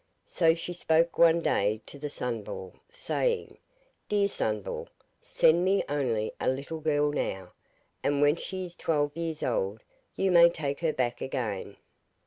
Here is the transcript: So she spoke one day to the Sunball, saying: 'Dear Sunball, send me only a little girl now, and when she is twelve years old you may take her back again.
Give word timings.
So 0.25 0.55
she 0.55 0.73
spoke 0.73 1.19
one 1.19 1.41
day 1.41 1.79
to 1.85 1.99
the 1.99 2.09
Sunball, 2.09 2.73
saying: 2.89 3.59
'Dear 4.09 4.27
Sunball, 4.27 4.87
send 5.21 5.63
me 5.63 5.83
only 5.87 6.33
a 6.39 6.49
little 6.49 6.79
girl 6.79 7.11
now, 7.11 7.53
and 8.01 8.19
when 8.19 8.35
she 8.35 8.65
is 8.65 8.73
twelve 8.73 9.15
years 9.15 9.43
old 9.43 9.83
you 10.15 10.31
may 10.31 10.49
take 10.49 10.79
her 10.79 10.91
back 10.91 11.21
again. 11.21 11.77